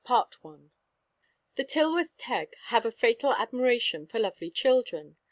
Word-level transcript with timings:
The 1.55 1.63
Tylwyth 1.63 2.13
Teg 2.17 2.55
have 2.73 2.87
a 2.87 2.91
fatal 2.91 3.35
admiration 3.35 4.07
for 4.07 4.17
lovely 4.17 4.49
children. 4.49 5.17